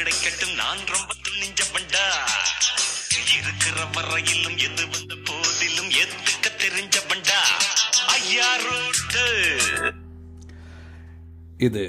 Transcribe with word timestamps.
கிடைக்கட்டும் 0.00 0.54
நான் 0.60 0.82
ரொம்ப 0.92 1.12
துணிஞ்சவன்டா 1.24 2.04
இருக்கிற 3.34 3.84
வரையிலும் 3.94 4.56
எது 4.66 4.84
வந்த 4.92 5.14
போதிலும் 5.28 5.90
எதுக்க 6.02 6.46
தெரிஞ்சவன்டா 6.62 7.40
ஐயா 8.14 8.48
ரோட்டு. 8.64 9.24
இது 11.58 11.82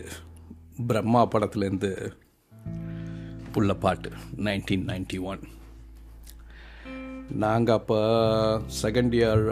பிரம்மா 0.88 1.21
படத்துலேருந்து 1.27 1.91
புள்ள 3.53 3.73
பாட்டு 3.73 4.11
நைன்டீன் 4.47 4.85
நைன்டி 4.91 5.21
ஒன் 5.31 5.43
நாங்கள் 7.45 7.75
அப்போ 7.75 7.99
second 8.83 9.16
year 9.21 9.45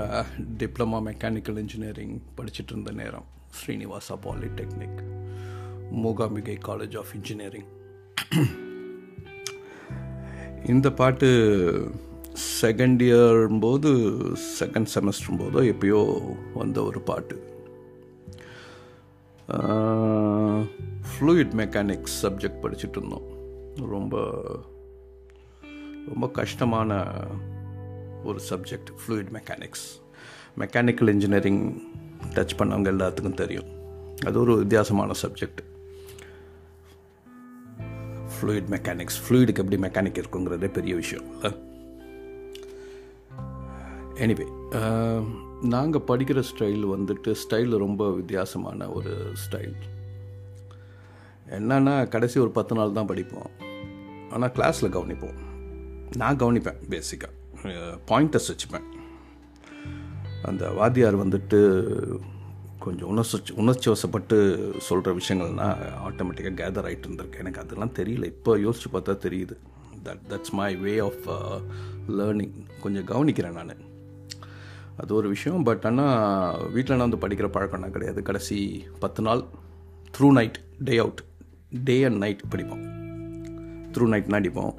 diploma 0.62 1.02
mechanical 1.10 1.58
engineering 1.58 2.16
படிச்சுட்டு 2.38 2.74
இருந்த 2.74 2.92
நேரம். 2.92 3.28
Srinivasa 3.58 4.16
polytechnic 4.28 5.02
Mookambika 6.04 6.60
college 6.70 6.98
of 6.98 7.14
engineering 7.16 7.70
இந்த 10.66 10.92
பாட்டு 10.92 11.28
செகண்ட் 12.62 13.02
இயர் 13.06 13.60
போது 13.60 13.92
செகண்ட் 14.60 14.88
செமஸ்டர் 14.96 15.38
போதோ 15.38 15.62
எப்பயோ 15.70 16.02
வந்த 16.54 16.84
ஒரு 16.84 17.02
பாட்டு. 17.02 17.36
ஃப்ளூயிட் 21.12 21.56
மெக்கானிக்ஸ் 21.62 22.18
சப்ஜெக்ட் 22.22 22.62
படிச்சுட்டு 22.64 22.98
இருந்தோம். 22.98 23.26
ரொம்ப 23.90 24.22
ரொம்ப 26.08 26.30
கஷ்டமான 26.30 27.02
ஒரு 28.24 28.40
subject 28.50 28.94
fluid 29.00 29.34
mechanics 29.40 29.88
mechanical 30.60 31.10
engineering 31.10 31.82
touch 32.34 32.58
பண்ணவங்க 32.58 32.92
எல்லாத்துக்கும் 32.94 33.40
தெரியும். 33.44 33.68
அது 34.26 34.40
ஒரு 34.40 34.58
வித்தியாசமான 34.58 35.12
சப்ஜெக்ட் 35.22 35.68
ஃப்ளூயிட் 38.40 38.70
மெக்கானிக்ஸ் 38.76 39.20
ஃப்ளூயிடுக்கு 39.24 39.64
எப்படி 39.64 39.80
மெக்கானிக் 39.86 40.20
இருக்குங்கிறதே 40.22 40.70
பெரிய 40.78 40.94
விஷயம் 41.02 41.28
இல்லை? 41.34 41.52
எனிவே 44.24 44.46
நாங்கள் 45.74 46.06
படிக்கிற 46.08 46.40
ஸ்டைல் 46.50 46.84
வந்துட்டு 46.94 47.32
ஸ்டைல் 47.42 47.74
ரொம்ப 47.86 48.04
வித்தியாசமான 48.20 48.90
ஒரு 48.98 49.14
ஸ்டைல் 49.44 49.76
என்னன்னா 51.58 51.94
கடைசி 52.14 52.38
ஒரு 52.40 52.52
பத்து 52.58 52.74
நாள் 52.76 52.98
தான் 52.98 53.10
படிப்போம். 53.12 53.50
ஆனால் 54.34 54.54
கிளாஸில் 54.58 54.96
கவனிப்போம். 54.96 55.38
நான் 56.22 56.42
கவனிப்பேன் 56.44 56.82
பேசிக்காக 56.94 57.36
பாயிண்டர்ஸ் 58.10 58.50
வச்சுப்பேன் 58.52 58.88
அந்த 60.50 60.66
வாத்தியார் 60.80 61.18
வந்துட்டு 61.24 61.60
கொஞ்சம் 62.90 63.10
உணர்ச்சி 63.14 63.54
உணர்ச்சி 63.64 63.88
வசப்பட்டு 63.92 64.38
சொல்கிற 64.90 65.18
விஷயங்கள்னால் 65.20 65.82
ஆட்டோமேட்டிக்காக 66.08 66.60
கேதர் 66.62 66.88
ஆகிட்டு 66.90 67.08
இருந்திருக்கு. 67.10 67.42
எனக்கு 67.44 67.62
அதெல்லாம் 67.64 67.98
தெரியல. 68.00 68.26
இப்போ 68.34 68.54
யோசித்து 68.66 68.90
பார்த்தா 68.96 69.16
தெரியுது. 69.26 69.58
That 70.08 70.22
that's 70.32 70.54
my 70.60 70.72
way 70.84 70.94
of 71.08 71.26
learning 72.20 72.54
கொஞ்சம் 72.84 73.08
கவனிக்கிறேன் 73.12 73.58
நான். 73.60 73.86
அது 75.02 75.12
ஒரு 75.20 75.28
விஷயம். 75.34 75.66
பட் 75.68 75.84
ஆனால் 75.90 76.68
வீட்டில் 76.76 76.98
நான் 76.98 77.08
வந்து 77.08 77.22
படிக்கிற 77.24 77.48
பழக்கம்னா 77.56 77.90
கிடையாது. 77.96 78.22
கடைசி 78.30 78.58
பத்து 79.04 79.22
நாள் 79.28 79.44
through 80.16 80.30
night 80.38 80.58
day 80.88 80.96
out 81.04 81.22
day 81.90 81.98
and 82.08 82.20
night 82.24 82.42
படிப்போம். 82.54 82.84
த்ரூ 83.96 84.08
நைட்னா 84.14 84.40
அடிப்போம். 84.42 84.74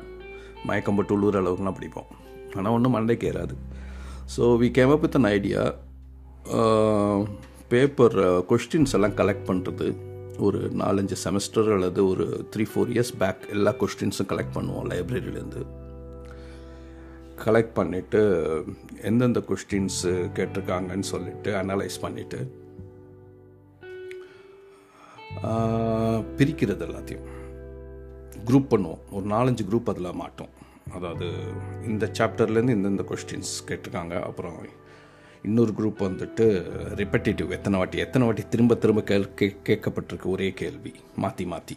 மயக்கம் 0.68 0.98
போட்டு 0.98 1.14
உள்ளூர் 1.14 1.38
அளவுக்குலாம் 1.42 1.78
படிப்போம். 1.78 2.10
ஆனால் 2.56 2.74
ஒன்றும் 2.76 2.96
மண்டைக்கு 2.96 3.28
ஏறாது. 3.32 3.54
So 4.36 4.42
we 4.62 4.70
came 4.78 4.94
up 4.96 5.04
with 5.06 5.18
an 5.20 5.30
idea 5.36 5.62
paper 7.72 8.16
questions 8.50 8.92
uh, 8.92 8.98
எல்லாம் 8.98 9.16
கலெக்ட் 9.20 9.48
பண்ணுறது 9.50 9.86
ஒரு 10.46 10.60
நாலஞ்சு 10.80 11.16
செமஸ்டர் 11.24 11.68
அல்லது 11.74 12.00
ஒரு 12.12 12.24
த்ரீ 12.52 12.64
ஃபோர் 12.70 12.90
இயர்ஸ் 12.94 13.12
பேக் 13.22 13.42
எல்லா 13.54 13.72
கொஸ்டின்ஸும் 13.82 14.28
கலெக்ட் 14.32 14.56
பண்ணுவோம் 14.56 14.86
லைப்ரரியிலேருந்து 14.92 15.62
கலெக்ட் 17.44 17.76
பண்ணிவிட்டு 17.78 18.20
எந்தெந்த 19.10 19.40
கொஸ்டின்ஸு 19.50 20.14
கேட்டிருக்காங்கன்னு 20.38 21.08
சொல்லிட்டு 21.12 21.52
அனலைஸ் 21.60 21.98
பண்ணிவிட்டு 22.04 22.40
பிரிக்கிறது 26.38 26.84
எல்லாத்தையும். 26.88 27.26
குரூப் 28.48 28.70
பண்ணுவோம். 28.72 29.02
ஒரு 29.16 29.26
நாலஞ்சு 29.34 29.64
குரூப் 29.70 29.90
அதில் 29.92 30.18
மாட்டோம். 30.22 30.52
அதாவது 30.96 31.26
இந்த 31.90 32.04
சாப்டர்லேருந்து 32.18 32.76
இந்தந்த 32.78 33.04
கொஸ்டின்ஸ் 33.10 33.52
கேட்டிருக்காங்க 33.68 34.14
அப்புறம் 34.28 34.56
இன்னொரு 35.48 35.72
குரூப் 35.78 36.00
வந்துட்டு 36.06 36.44
ரிப்பட்டேட்டிவ் 37.00 37.54
எத்தனை 37.56 37.76
வாட்டி 37.80 37.98
எத்தனை 38.04 38.24
வாட்டி 38.26 38.42
திரும்ப 38.52 38.74
திரும்ப 38.82 39.02
கேள் 39.10 39.26
கே 39.38 39.46
கேட்கப்பட்டிருக்கு 39.68 40.28
ஒரே 40.34 40.48
கேள்வி. 40.60 40.92
மாற்றி 41.22 41.44
மாற்றி 41.52 41.76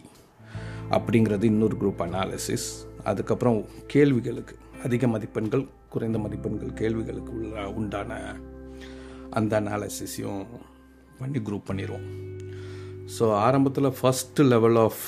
அப்படிங்கிறது 0.96 1.46
இன்னொரு 1.52 1.76
குரூப் 1.80 2.02
அனாலிசிஸ் 2.06 2.68
அதுக்கப்புறம் 3.10 3.58
கேள்விகளுக்கு. 3.94 4.56
அதிக 4.86 5.06
மதிப்பெண்கள் 5.14 5.64
குறைந்த 5.92 6.18
மதிப்பெண்கள் 6.24 6.72
கேள்விகளுக்கு 6.80 7.32
உள்ள 7.38 7.64
உண்டான 7.78 8.20
அந்த 9.38 9.52
அனாலிசிஸையும் 9.60 10.44
பண்ணி 11.18 11.40
குரூப் 11.46 11.68
பண்ணிடுவோம் 11.70 12.08
ஸோ 13.14 13.24
ஆரம்பத்தில் 13.46 13.96
ஃபஸ்ட்டு 14.00 14.48
லெவல் 14.52 14.78
ஆஃப் 14.86 15.04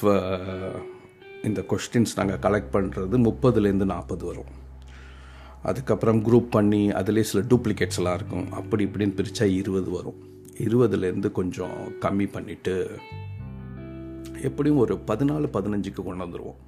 இந்த 1.49 1.61
கொஸ்டின்ஸ் 1.71 2.17
நாங்கள் 2.19 2.43
கலெக்ட் 2.47 2.75
பண்ணுறது 2.77 3.17
முப்பதுலேருந்து 3.27 3.93
நாற்பது 3.95 4.25
வரும். 4.31 4.53
அதுக்கப்புறம் 5.71 6.21
குரூப் 6.27 6.53
பண்ணி 6.57 6.83
அதுலேயே 7.01 7.27
சில 7.31 7.45
டூப்ளிகேட்ஸ் 7.51 7.97
எல்லாம் 7.97 8.15
இருக்கும். 8.15 8.53
அப்படி 8.53 8.85
இப்படின்னு 8.85 9.17
பிரித்தா 9.19 9.45
இருபது 9.61 9.91
வரும். 9.91 10.19
இருபதுலேருந்து 10.67 11.29
கொஞ்சம் 11.39 11.77
கம்மி 12.01 12.27
பண்ணிவிட்டு 12.35 12.75
எப்படியும் 14.43 14.79
ஒரு 14.79 14.95
பதினாலு 15.07 15.49
பதினஞ்சுக்கு 15.53 16.03
கொண்டு 16.03 16.25
வந்துடுவோம் 16.25 16.61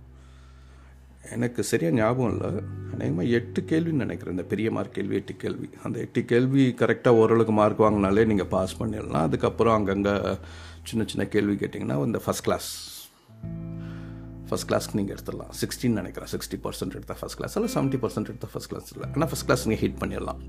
எனக்கு 1.32 1.62
சரியாக 1.62 1.96
ஞாபகம் 1.96 2.32
இல்லை. 2.32 2.50
அநேகமாக 2.92 3.28
எட்டு 3.28 3.60
கேள்வின்னு 3.60 4.02
நினைக்கிறேன். 4.04 4.34
இந்த 4.36 4.46
பெரிய 4.52 4.70
மார்க் 4.70 4.94
கேள்வி 4.94 5.14
எட்டு 5.14 5.34
கேள்வி. 5.36 5.68
அந்த 5.82 5.98
எட்டு 5.98 6.24
கேள்வி 6.24 6.74
கரெக்டாக 6.78 7.18
ஓரளவுக்கு 7.22 7.52
மார்க் 7.52 7.82
வாங்கினாலே 7.82 8.26
நீங்கள் 8.26 8.46
பாஸ் 8.46 8.82
பண்ணிடலாம். 8.82 9.24
அதுக்கப்புறம் 9.28 9.74
அங்கங்கே 9.74 10.38
சின்ன 10.82 11.04
சின்ன 11.06 11.26
கேள்வி 11.28 11.54
கேட்டிங்கன்னா 11.54 12.04
இந்த 12.04 12.20
ஃபஸ்ட் 12.26 12.46
கிளாஸ் 12.46 12.68
ஃபஸ்ட் 14.50 14.68
கிளாஸ்க்கு 14.70 14.96
நீங்கள் 15.00 15.14
எடுத்துடலாம். 15.16 15.52
சிக்ஸ்டின் 15.60 15.98
நினைக்கிறேன். 16.00 16.30
சிக்ஸ்டி 16.34 16.58
பர்சன்ட் 16.66 16.96
எடுத்தால் 16.98 17.20
ஃபஸ்ட் 17.20 17.38
கிளாஸ் 17.40 17.54
இல்லை 17.58 17.70
செவன்ட்டி 17.76 18.00
பர்சன்ட் 18.04 18.30
எடுத்தால் 18.32 18.52
ஃபஸ்ட் 18.54 18.70
கிளாஸ் 18.72 18.90
இல்லை. 18.94 19.08
ஆனால் 19.14 19.30
ஃபஸ்ட் 19.32 19.46
கிளாஸ் 19.48 19.64
நீங்கள் 19.70 19.82
ஹிட் 19.84 20.00
பண்ணிடலாம். 20.02 20.40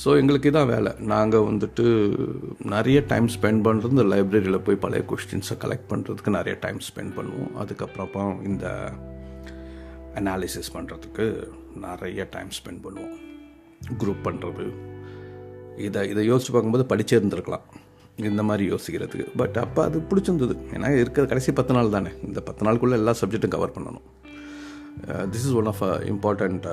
ஸோ 0.00 0.08
எங்களுக்கு 0.20 0.50
இதான் 0.50 0.70
வேலை. 0.72 0.90
நாங்கள் 1.12 1.46
வந்துட்டு 1.50 1.84
நிறைய 2.74 2.98
டைம் 3.12 3.28
ஸ்பெண்ட் 3.36 3.62
பண்ணுறது 3.66 3.94
இந்த 3.96 4.06
லைப்ரரியில் 4.12 4.64
போய் 4.66 4.82
பழைய 4.84 5.04
கொஸ்டின்ஸை 5.12 5.56
கலெக்ட் 5.64 5.88
பண்ணுறதுக்கு 5.92 6.36
நிறைய 6.38 6.54
டைம் 6.64 6.78
ஸ்பெண்ட் 6.90 7.14
பண்ணுவோம். 7.18 7.50
அதுக்கப்புறம் 7.62 8.34
இந்த 8.50 8.66
அனாலிசிஸ் 10.20 10.72
பண்ணுறதுக்கு 10.76 11.26
நிறைய 11.86 12.28
டைம் 12.36 12.52
ஸ்பெண்ட் 12.60 12.82
பண்ணுவோம். 12.86 13.18
குரூப் 14.00 14.24
பண்ணுறது 14.28 14.66
இதை 15.88 16.00
இதை 16.12 16.22
யோசிச்சு 16.30 16.52
பார்க்கும்போது 16.54 16.84
படிச்சே 16.92 17.16
இருந்திருக்கலாம் 17.18 17.66
இந்த 18.16 18.42
மாதிரி 18.48 18.64
யோசிக்கிறதுக்கு. 18.72 19.26
பட் 19.40 19.56
அப்போ 19.64 19.80
அது 19.88 19.98
பிடிச்சிருந்தது. 20.10 20.54
ஏன்னா 20.74 20.88
இருக்கிற 21.00 21.24
கடைசி 21.26 21.52
பத்து 21.52 21.74
நாள் 21.74 21.94
தானே. 21.96 22.10
இந்த 22.26 22.40
பத்து 22.48 22.64
நாளுக்குள்ளே 22.66 22.98
எல்லா 23.00 23.14
சப்ஜெக்ட்டும் 23.20 23.54
கவர் 23.56 23.76
பண்ணணும். 23.76 24.06
This 25.32 25.46
is 25.48 25.56
one 25.60 25.70
of 25.72 25.82
a 25.88 25.92
important 26.12 26.66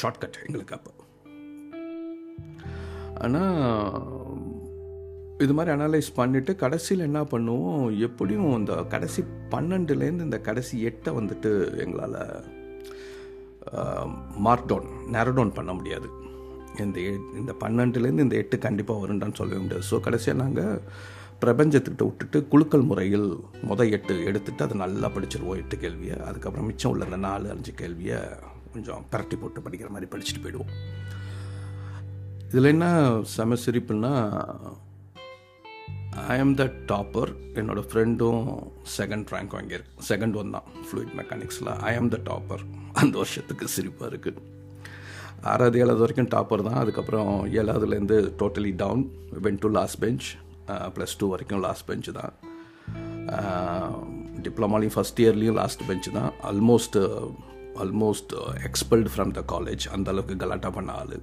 shortcut 0.00 0.40
எங்களுக்கு 0.46 0.76
அப்போ. 0.78 0.92
ஆனால் 3.24 3.60
இது 5.44 5.52
மாதிரி 5.58 5.70
அனலைஸ் 5.76 6.08
பண்ணிவிட்டு 6.16 6.52
கடைசியில் 6.62 7.06
என்ன 7.06 7.20
பண்ணுவோம்? 7.32 7.84
எப்படியும் 8.06 8.50
இந்த 8.58 8.74
கடைசி 8.94 9.22
பன்னெண்டுலேருந்து 9.54 10.26
இந்த 10.28 10.38
கடைசி 10.48 10.74
எட்டை 10.88 11.12
வந்துட்டு 11.18 11.50
எங்களால் 11.84 12.18
மார்க் 14.46 14.68
டவுன் 14.72 14.88
நேரோ 15.14 15.32
டவுன் 15.38 15.56
பண்ண 15.58 15.72
முடியாது. 15.78 16.08
இந்த 16.84 17.00
இந்த 17.40 17.52
பன்னெண்டுலேருந்து 17.62 18.26
இந்த 18.26 18.36
எட்டு 18.42 18.56
கண்டிப்பாக 18.66 19.02
வருண்டான்னு 19.02 19.38
சொல்லவே 19.40 19.60
முடியாது. 19.64 19.86
ஸோ 19.90 19.98
கடைசியாக 20.06 20.40
நாங்கள் 20.42 20.78
பிரபஞ்சத்துக்கிட்ட 21.42 22.04
விட்டுட்டு 22.08 22.38
குழுக்கள் 22.52 22.88
முறையில் 22.90 23.28
முத 23.68 23.88
எட்டு 23.96 24.14
எடுத்துட்டு 24.30 24.64
அதை 24.66 24.76
நல்லா 24.84 25.08
படிச்சிருவோம் 25.14 25.60
எட்டு 25.62 25.76
கேள்வியை. 25.84 26.16
அதுக்கப்புறம் 26.28 26.68
மிச்சம் 26.70 26.92
உள்ள 26.92 27.04
அந்த 27.08 27.18
நாலு 27.28 27.48
அஞ்சு 27.54 27.72
கேள்வியை 27.80 28.20
கொஞ்சம் 28.74 29.02
பரட்டி 29.12 29.38
போட்டு 29.42 29.64
படிக்கிற 29.64 29.90
மாதிரி 29.94 30.10
படிச்சுட்டு 30.12 30.44
போயிடுவோம். 30.44 30.72
இதில் 32.52 32.72
என்ன 32.74 32.86
செம 33.34 33.56
சிரிப்புன்னா 33.64 34.14
ஐ 36.32 36.38
ஆம் 36.44 36.54
த 36.60 36.64
டாப்பர் 36.90 37.30
என்னோடய 37.60 37.84
ஃப்ரெண்டும் 37.90 38.42
செகண்ட் 38.96 39.30
ரேங்க் 39.34 39.54
வாங்கியிருக்கு. 39.56 39.92
செகண்ட் 40.10 40.36
ஒன் 40.40 40.54
தான் 40.56 40.66
ஃப்ளூயிட் 40.88 41.14
மெக்கானிக்ஸில் 41.20 41.70
ஐ 41.90 41.92
ஆம் 42.00 42.10
த 42.14 42.18
டாப்பர் 42.30 42.64
அந்த 43.02 43.14
வருஷத்துக்கு 43.22 43.66
சிரிப்பாக 43.76 44.10
இருக்குது 44.12 44.40
ஆறாவது 45.50 45.78
ஏழாவது 45.82 46.02
வரைக்கும் 46.04 46.30
டாப்பர் 46.34 46.64
தான். 46.68 46.80
அதுக்கப்புறம் 46.82 47.30
ஏழாவதுலேருந்து 47.60 48.16
totally 48.40 48.72
down 48.82 49.02
went 49.44 49.60
to 49.64 49.68
last 49.76 49.98
bench 50.04 50.26
plus 50.96 51.14
two 51.20 51.28
வரைக்கும் 51.32 51.62
லாஸ்ட் 51.66 51.86
பெஞ்ச் 51.88 52.08
தான். 52.18 52.32
டிப்ளமாலையும் 54.44 54.94
ஃபஸ்ட் 54.96 55.20
இயர்லேயும் 55.24 55.58
லாஸ்ட் 55.60 55.82
பெஞ்ச் 55.88 56.08
தான். 56.18 56.30
Almost 56.50 56.98
almost 57.82 58.32
expelled 58.68 59.10
from 59.14 59.32
the 59.38 59.42
college 59.52 59.84
அந்தளவுக்கு 59.96 60.36
கலாட்டா 60.44 60.70
பண்ண 60.78 60.92
ஆள். 61.02 61.18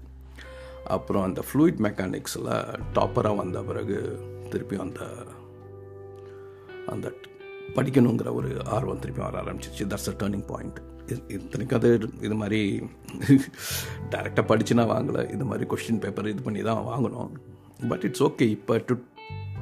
அப்புறம் 0.95 1.25
அந்த 1.27 1.41
ஃப்ளூயிட் 1.47 1.81
மெக்கானிக்ஸில் 1.87 2.51
டாப்பராக 2.97 3.39
வந்த 3.41 3.59
பிறகு 3.69 3.97
திருப்பி 4.51 4.77
அந்த 4.85 5.01
அந்த 6.93 7.07
படிக்கணுங்கிற 7.75 8.29
ஒரு 8.39 8.51
ஆர்வம் 8.75 9.01
திருப்பி 9.03 9.21
வர 9.25 9.41
ஆரம்பிச்சிச்சு. 9.41 9.83
தட்ஸ் 9.91 10.09
அ 10.11 10.15
டேர்னிங் 10.21 10.47
பாயிண்ட் 10.51 10.79
இத்தனைக்கும் 11.35 11.77
அது 11.79 11.89
இது 12.27 12.35
மாதிரி 12.41 12.59
டேரெக்டாக 14.13 14.45
படித்து 14.51 14.77
நான் 14.79 14.91
வாங்கலை. 14.95 15.23
இது 15.35 15.45
மாதிரி 15.51 15.67
கொஷின் 15.73 16.01
பேப்பர் 16.05 16.31
இது 16.33 16.43
பண்ணி 16.47 16.61
தான் 16.69 16.81
வாங்கணும். 16.91 17.31
பட் 17.91 18.03
இட்ஸ் 18.09 18.23
ஓகே 18.27 18.47
இப்போ 18.57 18.77
டு 18.89 18.95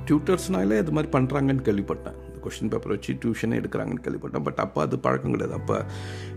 டியூட்டர்ஸ்னாலே 0.09 0.77
இது 0.83 0.95
மாதிரி 0.97 1.11
பண்ணுறாங்கன்னு 1.17 1.65
கேள்விப்பட்டேன். 1.69 2.17
கொஷின் 2.43 2.71
பேப்பர் 2.73 2.93
வச்சு 2.95 3.13
டியூஷனே 3.23 3.55
எடுக்கிறாங்கன்னு 3.61 4.03
கேள்விப்பட்டேன். 4.05 4.45
பட் 4.47 4.61
அப்போ 4.65 4.81
அது 4.85 4.99
பழக்கம் 5.05 5.33
கிடையாது. 5.35 5.55
அப்போ 5.59 5.77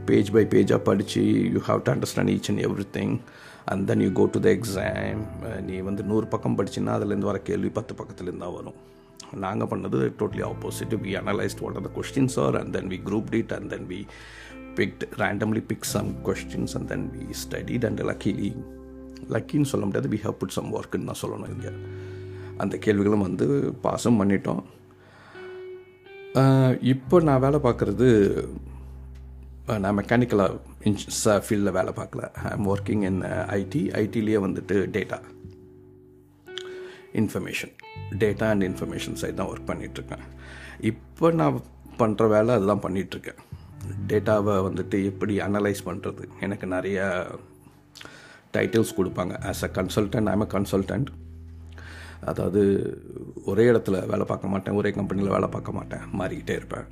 பேஜ் 0.08 0.30
பை 0.36 0.44
பேஜாக 0.54 0.80
படித்து 0.88 1.22
you 1.54 1.62
have 1.70 1.82
to 1.86 1.92
understand 1.94 2.32
each 2.34 2.50
and 2.52 2.62
everything 2.98 3.14
and 3.72 3.84
then 3.90 4.02
you 4.06 4.10
go 4.20 4.24
to 4.36 4.40
the 4.46 4.50
exam 4.56 5.20
நீ 5.68 5.76
வந்து 5.88 6.04
நூறு 6.12 6.28
பக்கம் 6.34 6.56
படிச்சின்னா 6.60 6.94
அதுலேருந்து 6.98 7.30
வர 7.32 7.40
கேள்வி 7.50 7.72
பத்து 7.78 7.94
பக்கத்துலேருந்து 8.00 8.44
தான் 8.46 8.56
வரும். 8.60 8.78
நாங்கள் 9.44 9.68
பண்ணது 9.72 9.98
totally 10.20 10.42
opposite 10.50 10.94
we 11.02 11.10
analysed 11.20 11.60
what 11.64 11.76
are 11.78 11.84
the 11.88 11.90
questions 11.98 12.36
are 12.44 12.56
and 12.60 12.72
then 12.76 12.88
we 12.92 12.98
grouped 13.34 13.52
and 13.56 13.68
then 13.74 13.86
we 13.92 14.00
picked 14.76 15.04
randomly 15.22 15.62
pick 15.70 15.84
some 15.84 16.10
questions 16.26 16.74
and 16.78 16.88
then 16.92 17.06
we 17.16 17.26
studied 17.42 17.86
and 17.88 18.00
luckily 18.10 18.50
லக்கின்னு 19.34 19.70
சொல்ல 19.72 19.84
முடியாது 19.86 20.08
வி 20.14 20.20
ஹவ் 20.26 20.36
புட் 20.38 20.56
சம் 20.56 20.70
ஒர்க்குன்னு 20.78 21.10
தான் 21.10 21.20
சொல்லணும் 21.22 21.52
இங்கே. 21.54 21.72
அந்த 22.62 22.76
கேள்விகளும் 22.76 23.26
வந்து 23.28 23.46
பாஸும் 23.84 24.18
பண்ணிட்டோம். 24.20 24.62
இப்போ 26.94 27.20
நான் 27.28 27.42
வேலை 27.44 27.58
பார்க்குறது 27.66 28.08
நான் 29.84 29.96
மெக்கானிக்கலாக 29.98 30.58
இன்ஸ் 30.84 31.28
ஃபீல்டில் 31.46 31.76
வேலை 31.78 31.92
பார்க்கல. 31.92 32.22
I 32.48 32.52
am 32.52 32.66
working 32.66 33.02
in 33.10 33.20
IT 33.58 33.82
ஐடிலேயே 34.02 34.40
வந்துட்டு 34.46 34.76
data 34.96 35.18
information 37.20 37.72
data 38.18 38.48
and 38.48 38.64
information 38.70 39.14
side 39.14 39.38
தான் 39.40 39.50
ஒர்க் 39.52 39.70
பண்ணிகிட்ருக்கேன் 39.70 40.24
இப்போ 40.80 41.30
நான் 41.30 41.56
பண்ணுற 41.98 42.28
வேலை 42.28 42.54
அதுதான் 42.54 42.84
பண்ணிகிட்ருக்கேன் 42.84 43.40
டேட்டாவை 44.10 44.54
வந்துட்டு 44.68 44.98
எப்படி 45.10 45.34
அனலைஸ் 45.46 45.82
பண்ணுறது 45.88 46.24
எனக்கு 46.46 46.66
நிறைய 46.76 47.00
டைட்டில்ஸ் 48.54 48.96
கொடுப்பாங்க. 48.98 49.34
As 49.50 49.64
a 49.68 49.70
consultant 49.80 50.30
I'm 50.34 50.46
a 50.46 50.50
consultant 50.56 51.10
அதாவது 52.30 52.62
ஒரே 53.50 53.64
இடத்துல 53.72 53.98
வேலை 54.12 54.24
பார்க்க 54.30 54.52
மாட்டேன் 54.54 54.78
ஒரே 54.80 54.90
கம்பெனியில் 54.96 55.34
வேலை 55.36 55.48
பார்க்க 55.56 55.78
மாட்டேன் 55.78 56.02
மாறிக்கிட்டே 56.20 56.56
இருப்பேன். 56.60 56.88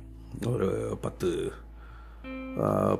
ஒரு 0.53 0.69
பத்து 1.05 1.29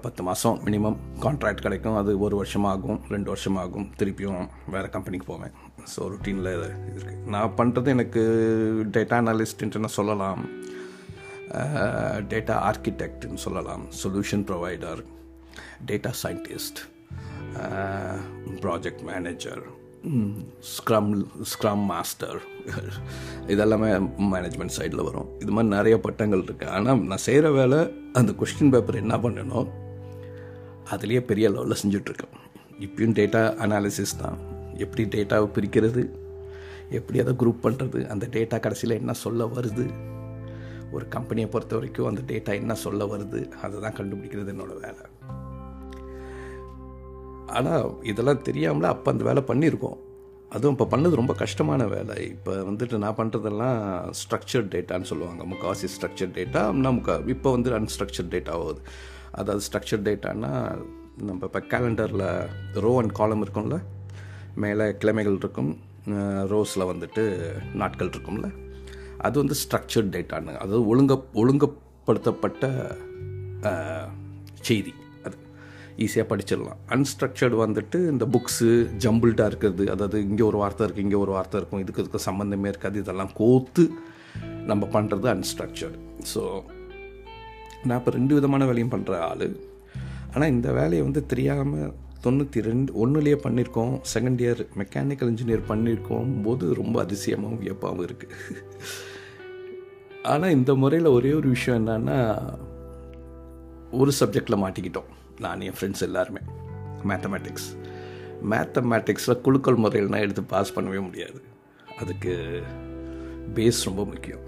பத்து 0.03 0.21
மாதம் 0.27 0.57
மினிமம் 0.65 0.97
கான்ட்ராக்ட் 1.23 1.63
கிடைக்கும். 1.65 1.95
அது 2.01 2.11
ஒரு 2.25 2.35
வருஷமாகும் 2.41 2.99
ரெண்டு 3.13 3.29
வருஷமாகும். 3.33 3.87
திருப்பியும் 3.99 4.43
வேறு 4.73 4.89
கம்பெனிக்கு 4.95 5.27
போவேன். 5.31 5.55
ஸோ 5.93 5.99
ருட்டீனில் 6.11 6.51
இருக்குது 6.53 7.15
நான் 7.33 7.55
பண்ணுறது 7.59 7.89
எனக்கு 7.95 8.21
டேட்டா 8.97 9.17
அனாலிஸ்ட்ன்ட்டு 9.21 9.91
சொல்லலாம். 9.97 10.41
டேட்டா 12.31 12.55
ஆர்கிடெக்ட்னு 12.69 13.41
சொல்லலாம் 13.45 13.83
solution 14.03 14.45
provider 14.49 15.01
data 15.89 16.11
scientist 16.23 16.79
project 18.63 19.03
manager 19.11 19.61
scrum 20.73 21.09
scrum 21.51 21.83
master 21.91 22.37
இதெல்லாமே 23.53 23.89
மேனேஜ்மெண்ட் 24.33 24.75
சைடில் 24.77 25.05
வரும். 25.07 25.29
இது 25.43 25.51
மாதிரி 25.55 25.73
நிறைய 25.75 25.95
பட்டங்கள் 26.05 26.43
இருக்குது 26.45 26.73
ஆனால் 26.75 27.01
நான் 27.11 27.25
செய்கிற 27.25 27.51
வேலை 27.57 27.79
அந்த 28.19 28.31
கொஸ்டின் 28.41 28.71
பேப்பர் 28.75 29.01
என்ன 29.03 29.17
பண்ணணும் 29.25 29.69
அதுலேயே 30.93 31.21
பெரிய 31.31 31.49
லெவலில் 31.55 31.81
செஞ்சிட்ருக்கேன். 31.81 32.35
இப்பயும் 32.85 33.17
டேட்டா 33.19 33.41
அனாலிசிஸ் 33.65 34.19
தான். 34.21 34.37
எப்படி 34.83 35.03
டேட்டாவை 35.15 35.47
பிரிக்கிறது? 35.57 36.03
எப்படி 36.97 37.19
அதை 37.23 37.33
குரூப் 37.41 37.65
பண்ணுறது 37.65 37.99
அந்த 38.13 38.27
டேட்டா 38.37 38.59
கடைசியில் 38.65 38.99
என்ன 39.01 39.13
சொல்ல 39.25 39.45
வருது? 39.57 39.87
ஒரு 40.95 41.05
கம்பெனியை 41.15 41.47
பொறுத்த 41.53 41.73
வரைக்கும் 41.77 42.09
அந்த 42.11 42.21
டேட்டா 42.31 42.51
என்ன 42.61 42.73
சொல்ல 42.85 43.05
வருது 43.13 43.41
அதை 43.63 43.75
தான் 43.85 43.97
கண்டுபிடிக்கிறது 43.99 44.53
என்னோடய 44.53 44.83
வேலை. 44.85 45.03
ஆனால் 47.57 47.89
இதெல்லாம் 48.11 48.45
தெரியாமல 48.47 48.89
அப்போ 48.93 49.11
அந்த 49.13 49.23
வேலை 49.29 49.41
பண்ணியிருக்கோம். 49.51 49.97
அதுவும் 50.55 50.75
இப்போ 50.75 50.87
பண்ணது 50.91 51.19
ரொம்ப 51.19 51.33
கஷ்டமான 51.41 51.81
வேலை. 51.93 52.15
இப்போ 52.35 52.53
வந்துட்டு 52.69 53.01
நான் 53.03 53.17
பண்ணுறதெல்லாம் 53.19 53.79
ஸ்ட்ரக்சர்ட் 54.19 54.71
டேட்டான்னு 54.75 55.09
சொல்லுவாங்க. 55.11 55.41
முக்காவாசி 55.51 55.87
ஸ்ட்ரக்சர் 55.95 56.31
டேட்டா 56.37 56.61
முக்கா 56.97 57.15
இப்போ 57.33 57.49
வந்து 57.55 57.75
அன்ஸ்ட்ரக்சர்ட் 57.79 58.31
டேட்டா 58.35 58.53
ஆகுது. 58.61 58.81
அதாவது 59.39 59.65
ஸ்ட்ரக்சர் 59.67 60.05
டேட்டானா 60.07 60.51
நம்ம 61.27 61.39
இப்போ 61.49 61.61
கேலண்டரில் 61.73 62.27
ரோ 62.85 62.91
அண்ட் 63.01 63.15
காலம் 63.19 63.43
இருக்கும்ல 63.45 63.77
மேலே 64.63 64.85
கிழமைகள் 65.01 65.39
இருக்கும் 65.41 65.71
ரோஸில் 66.53 66.89
வந்துட்டு 66.91 67.23
நாட்கள் 67.81 68.11
இருக்கும்ல. 68.13 68.49
அது 69.27 69.35
வந்து 69.41 69.55
ஸ்ட்ரக்சர்ட் 69.63 70.11
டேட்டான்னு 70.15 70.53
அதாவது 70.63 70.81
ஒழுங்க 70.91 71.13
ஒழுங்கப்படுத்தப்பட்ட 71.41 72.65
செய்தி. 74.67 74.93
அது 75.25 75.35
ஈஸியாக 76.05 76.27
படிச்சிடலாம். 76.31 76.79
அன்ஸ்ட்ரக்சர்டு 76.95 77.57
வந்துட்டு 77.63 77.97
இந்த 78.13 78.25
புக்ஸு 78.33 78.69
ஜம்பிள்டாக 79.05 79.49
இருக்கிறது. 79.51 79.85
அதாவது 79.95 80.17
இங்கே 80.29 80.43
ஒரு 80.49 80.57
வார்த்தை 80.63 80.83
இருக்குது 80.85 81.05
இங்கே 81.07 81.19
ஒரு 81.25 81.31
வார்த்தை 81.37 81.57
இருக்கும். 81.61 81.81
இதுக்கு 81.85 82.03
இதுக்கு 82.03 82.27
சம்மந்தமே 82.29 82.69
இருக்காது. 82.73 82.97
இதெல்லாம் 83.03 83.33
கோத்து 83.39 83.85
நம்ம 84.71 84.83
பண்ணுறது 84.97 85.27
அன்ஸ்ட்ரக்சர்டு 85.35 85.99
ஸோ 86.33 86.43
நான் 87.87 87.97
இப்போ 87.99 88.11
ரெண்டு 88.19 88.33
விதமான 88.37 88.63
வேலையும் 88.69 88.93
பண்ணுற 88.93 89.17
ஆள். 89.31 89.47
ஆனால் 90.33 90.51
இந்த 90.55 90.69
வேலையை 90.79 91.03
வந்து 91.07 91.21
தெரியாமல் 91.31 91.91
தொண்ணூற்றி 92.23 92.61
ரெண்டு 92.61 92.93
ஒன்றுலேயே 92.93 93.37
பண்ணியிருக்கோம் 93.43 93.93
செகண்ட் 94.13 94.41
இயர் 94.45 94.61
மெக்கானிக்கல் 94.77 95.31
இன்ஜினியர் 95.33 95.69
பண்ணியிருக்கோம் 95.69 96.41
போது 96.43 96.73
ரொம்ப 96.73 97.05
அதிசயமாகவும் 97.05 97.61
வியப்பாகவும் 97.63 98.05
இருக்குது 98.07 98.35
ஆனால் 100.23 100.51
இந்த 100.51 100.75
முறையில் 100.75 101.07
ஒரே 101.07 101.33
ஒரு 101.33 101.49
விஷயம் 101.49 101.87
என்னன்னா 101.87 102.17
ஒரு 103.91 104.11
சப்ஜெக்டில் 104.19 104.61
மாட்டிக்கிட்டோம். 104.63 105.09
நான் 105.39 105.61
என் 105.61 105.77
ஃப்ரெண்ட்ஸ் 105.79 106.01
எல்லாருமே. 106.01 106.41
மேத்தமேட்டிக்ஸ் 107.07 107.69
மேத்தமேட்டிக்ஸில் 108.49 109.41
குழுக்கள் 109.41 109.75
முறையில்னா 109.75 110.19
எடுத்து 110.19 110.43
பாஸ் 110.43 110.75
பண்ணவே 110.79 111.01
முடியாது. 111.01 111.41
அதுக்கு 111.97 112.61
பேஸ் 113.55 113.79
ரொம்ப 113.83 114.05
முக்கியம். 114.05 114.43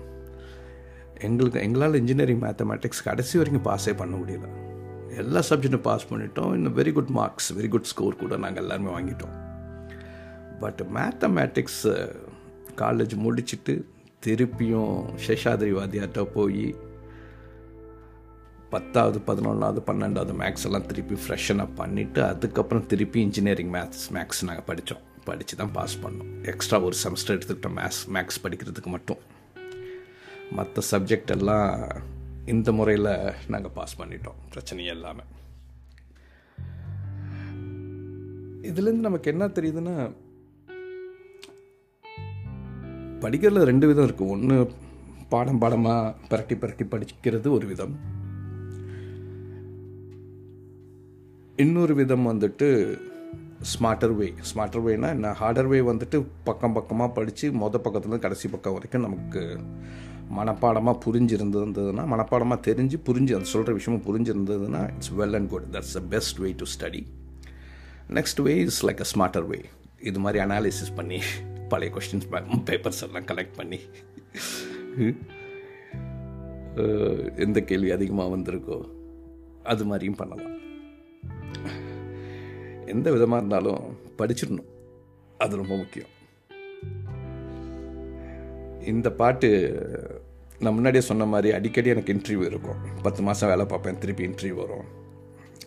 எங்களுக்கு 1.20 1.60
எங்களால் 1.60 1.94
இன்ஜினியரிங் 1.94 2.42
மேத்தமேட்டிக்ஸ் 2.42 3.04
கடைசி 3.04 3.38
வரைக்கும் 3.38 3.66
பாஸே 3.70 3.94
பண்ண 3.98 4.16
முடியல. 4.16 4.61
எல்லா 5.18 5.40
சப்ஜெக்டும் 5.50 5.88
பாஸ் 5.90 6.14
பண்ணிட்டோம். 6.14 6.54
இன்னும் 6.54 6.78
very 6.78 6.92
good 6.92 7.08
marks 7.08 7.54
very 7.58 7.68
good 7.68 7.90
score 7.92 8.16
கூட 8.16 8.38
நாங்கள் 8.38 8.64
எல்லாருமே 8.64 8.92
வாங்கிட்டோம். 8.98 9.36
பட் 10.60 10.82
மேத்தமேட்டிக்ஸ் 10.98 11.84
காலேஜ் 12.76 13.14
முடிச்சுட்டு 13.26 13.74
திருப்பியும் 14.26 14.96
சேஷாதிரி 15.28 15.72
வாத்தியார்கிட்ட 15.80 16.24
போய் 16.24 16.76
பத்தாவது 18.70 19.20
பதினொன்றாவது 19.28 19.80
பன்னெண்டாவது 19.88 20.34
மேக்ஸ் 20.42 20.66
எல்லாம் 20.66 20.86
திருப்பி 20.86 21.16
ஃப்ரெஷ்ஷனாக 21.16 21.70
பண்ணிவிட்டு 21.78 22.20
அதுக்கப்புறம் 22.20 22.86
திருப்பி 22.86 23.22
இன்ஜினியரிங் 23.22 23.74
மேத்ஸ் 23.74 24.06
மேக்ஸ் 24.14 24.44
நாங்கள் 24.44 24.68
படித்தோம் 24.70 25.02
படித்து 25.24 25.56
தான் 25.58 25.72
பாஸ் 25.72 25.98
பண்ணோம். 26.04 26.30
எக்ஸ்ட்ரா 26.44 26.80
ஒரு 26.82 26.96
செமஸ்டர் 27.04 27.36
எடுத்துக்கிட்டோம் 27.38 27.76
மேத்ஸ் 27.80 28.02
மேக்ஸ் 28.14 28.42
படிக்கிறதுக்கு 28.44 28.86
மட்டும். 28.86 29.18
மற்ற 30.52 30.82
சப்ஜெக்ட் 30.92 31.34
எல்லாம் 31.38 31.70
இந்த 32.46 32.72
முறையில் 32.72 33.34
நாங்கள் 33.48 33.72
பாஸ் 33.74 34.00
பண்ணிட்டோம். 34.02 34.40
பிரச்சனையே 34.54 34.94
இல்லாமல் 34.98 35.30
இதுலேருந்து 38.62 39.08
நமக்கு 39.08 39.32
என்ன 39.32 39.48
தெரியுதுன்னா 39.48 40.12
படிக்கிறதுல 43.22 43.64
ரெண்டு 43.64 43.88
விதம் 43.88 44.08
இருக்குது 44.08 44.30
ஒன்று 44.30 44.72
பாடம் 45.30 45.58
பாடமாக 45.58 46.16
பரட்டி 46.30 46.56
பரட்டி 46.56 46.86
படிக்கிறது 46.94 47.50
ஒரு 47.50 47.68
விதம். 47.68 47.96
இன்னொரு 51.56 51.96
விதம் 51.96 52.28
வந்துட்டு 52.28 52.98
ஸ்மார்ட்டர் 53.74 54.16
வே 54.16 54.34
ஸ்மார்ட்டர் 54.54 54.84
வேனா 54.84 55.10
என்ன? 55.10 55.32
ஹார்டர் 55.32 55.68
வே 55.68 55.80
வந்துட்டு 55.80 56.26
பக்கம் 56.44 56.74
பக்கமாக 56.74 57.12
படித்து 57.12 57.52
மொதல் 57.52 57.84
பக்கத்துலேருந்து 57.86 58.20
கடைசி 58.20 58.48
பக்கம் 58.48 58.74
வரைக்கும் 58.74 59.02
நமக்கு 59.02 59.60
மனப்பாடமாக 60.38 60.98
புரிஞ்சிருந்ததுன்னா 61.06 62.04
மனப்பாடமாக 62.14 62.60
தெரிஞ்சு 62.68 62.98
புரிஞ்சு 63.08 63.34
அது 63.38 63.52
சொல்கிற 63.54 63.74
விஷயமும் 63.80 64.06
புரிஞ்சிருந்ததுன்னா 64.08 64.82
it's 64.94 65.14
well 65.20 65.36
and 65.40 65.50
good 65.50 65.68
that's 65.72 65.96
the 65.98 66.02
best 66.14 66.38
way 66.44 66.50
to 66.62 66.68
study 66.76 67.02
next 68.18 68.42
way 68.48 68.54
is 68.70 68.82
like 68.88 69.04
a 69.06 69.10
smarter 69.14 69.48
way 69.52 69.60
இது 70.10 70.20
மாதிரி 70.26 70.40
அனாலிசிஸ் 70.46 70.96
பண்ணி 70.96 71.20
பழைய 71.74 71.92
கொஸ்டின்ஸ் 71.96 72.30
பேப்பர்ஸ் 72.70 73.04
எல்லாம் 73.08 73.28
கலெக்ட் 73.32 73.56
பண்ணி 73.60 73.80
எந்த 77.46 77.60
கேள்வி 77.70 77.92
அதிகமாக 77.98 78.34
வந்திருக்கோ 78.36 78.78
அது 79.72 79.84
மாதிரியும் 79.90 80.20
பண்ணலாம். 80.20 80.54
எந்த 82.94 83.08
விதமாக 83.16 83.40
இருந்தாலும் 83.42 83.84
படிச்சிடணும். 84.20 84.70
அது 85.44 85.60
ரொம்ப 85.62 85.74
முக்கியம். 85.82 86.12
இந்த 88.86 89.12
பாட்டு 89.12 89.50
நான் 90.60 90.74
முன்னாடியே 90.74 91.04
சொன்ன 91.04 91.26
மாதிரி 91.26 91.54
அடிக்கடி 91.54 91.90
எனக்கு 91.90 92.14
இன்டர்வியூ 92.14 92.46
இருக்கும். 92.46 92.76
பத்து 93.02 93.22
மாதம் 93.22 93.50
வேலை 93.50 93.66
பார்ப்பேன் 93.66 93.98
திருப்பி 93.98 94.28
இன்டர்வியூ 94.28 94.54
வரும். 94.54 95.00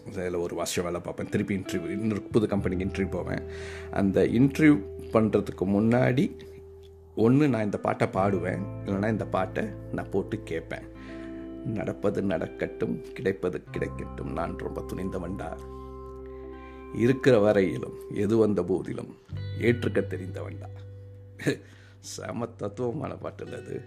அதில் 0.06 0.34
ஒரு 0.34 0.54
வருஷம் 0.54 0.84
வேலை 0.84 1.00
பார்ப்பேன் 1.00 1.28
திருப்பி 1.28 1.56
இன்டர்வியூ 1.56 1.90
இன்னொரு 1.90 2.22
புது 2.22 2.48
கம்பெனிக்கு 2.48 2.84
இன்டர்வியூ 2.84 3.10
போவேன். 3.10 3.42
அந்த 3.90 4.22
இன்டர்வியூ 4.22 4.82
பண்ணுறதுக்கு 5.12 5.64
முன்னாடி 5.64 6.36
ஒன்று 7.14 7.48
நான் 7.48 7.64
இந்த 7.64 7.78
பாட்டை 7.78 8.08
பாடுவேன். 8.08 8.62
இல்லைன்னா 8.84 9.08
இந்த 9.08 9.26
பாட்டை 9.26 9.64
நான் 9.92 10.10
போட்டு 10.10 10.42
கேட்பேன். 10.42 10.92
நடப்பது 11.66 12.22
நடக்கட்டும் 12.22 13.12
கிடைப்பது 13.12 13.62
கிடைக்கட்டும் 13.72 14.32
நான் 14.32 14.58
ரொம்ப 14.58 14.80
துணிந்தவன்டா. 14.80 15.58
இருக்கிற 16.94 17.38
வரையிலும் 17.38 17.94
எது 18.14 18.36
வந்த 18.36 18.62
போதிலும் 18.62 19.16
ஏற்றுக்க 19.60 20.00
தெரிந்தவன்டா. 20.06 20.68
செம 22.04 22.46
தத்துவமான 22.46 23.14
பாட்டு 23.14 23.44
இல்லை 23.44 23.60
அது. 23.60 23.82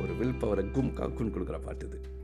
ஒரு 0.00 0.14
வில் 0.16 0.32
பவரை 0.32 0.70
கும் 0.70 0.96
காக்குன்னு 0.96 1.34
கொடுக்குற 1.34 1.62
பாட்டு 1.62 1.86
இது. 1.86 2.16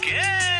Yeah! 0.00 0.57